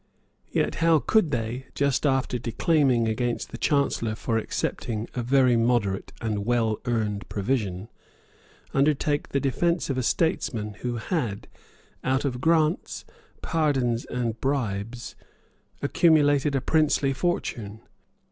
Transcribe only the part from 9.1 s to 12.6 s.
the defence of a statesman who had, out of